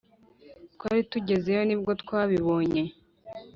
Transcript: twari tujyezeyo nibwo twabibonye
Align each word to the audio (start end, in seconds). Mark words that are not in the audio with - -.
twari 0.75 1.01
tujyezeyo 1.11 1.61
nibwo 1.65 1.91
twabibonye 2.01 2.81